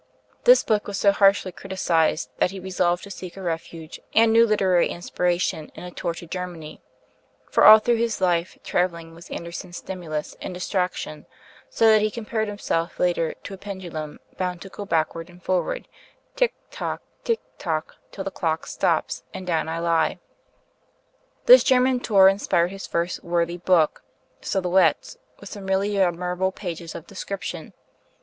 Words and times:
This 0.45 0.63
book 0.63 0.87
was 0.87 0.97
so 0.97 1.11
harshly 1.11 1.51
criticized 1.51 2.31
that 2.39 2.49
he 2.49 2.59
resolved 2.59 3.03
to 3.03 3.11
seek 3.11 3.37
a 3.37 3.41
refuge 3.43 3.99
and 4.15 4.33
new 4.33 4.47
literary 4.47 4.89
inspiration 4.89 5.71
in 5.75 5.83
a 5.83 5.91
tour 5.91 6.15
to 6.15 6.25
Germany; 6.25 6.81
for 7.51 7.65
all 7.65 7.77
through 7.77 7.97
his 7.97 8.19
life, 8.19 8.57
traveling 8.63 9.13
was 9.13 9.29
Andersen's 9.29 9.77
stimulus 9.77 10.35
and 10.41 10.55
distraction, 10.55 11.27
so 11.69 11.87
that 11.87 12.01
he 12.01 12.09
compares 12.09 12.47
himself, 12.47 12.99
later, 12.99 13.35
to 13.43 13.53
a 13.53 13.57
pendulum 13.57 14.19
"bound 14.37 14.63
to 14.63 14.69
go 14.69 14.85
backward 14.85 15.29
and 15.29 15.43
forward, 15.43 15.87
tic, 16.35 16.55
toc, 16.71 17.03
tic, 17.23 17.41
toc, 17.59 17.97
till 18.11 18.23
the 18.23 18.31
clock 18.31 18.65
stops, 18.65 19.21
and 19.35 19.45
down 19.45 19.69
I 19.69 19.77
lie." 19.77 20.17
[Illustration: 20.17 20.55
HANS 20.55 20.87
CHR. 20.87 21.37
ANDERSEN.] 21.37 21.43
This 21.45 21.63
German 21.63 21.99
tour 21.99 22.27
inspired 22.27 22.71
his 22.71 22.87
first 22.87 23.23
worthy 23.23 23.57
book, 23.57 24.01
'Silhouettes,' 24.41 25.17
with 25.39 25.49
some 25.49 25.67
really 25.67 26.01
admirable 26.01 26.51
pages 26.51 26.95
of 26.95 27.05
description. 27.05 27.73